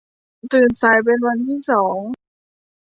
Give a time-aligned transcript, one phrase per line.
[0.51, 1.99] ตื่นสายเป็นวันที่สอง